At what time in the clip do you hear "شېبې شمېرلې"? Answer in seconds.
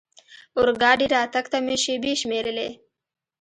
1.83-2.69